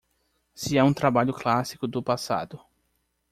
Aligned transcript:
Se 0.55 0.79
é 0.79 0.83
um 0.83 0.95
trabalho 0.95 1.31
clássico 1.31 1.85
do 1.87 2.01
passado 2.01 2.59